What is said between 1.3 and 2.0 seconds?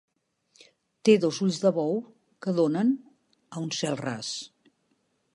ulls de bou